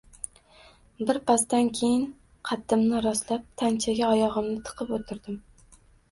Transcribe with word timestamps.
Birpasdan 1.09 1.67
keyin 1.79 2.07
qaddimni 2.49 3.01
rostlab, 3.07 3.43
tanchaga 3.63 4.09
oyog‘imni 4.15 4.55
tiqib 4.71 4.95
o‘tirdim. 4.97 5.37